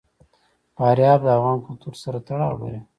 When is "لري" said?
2.61-2.81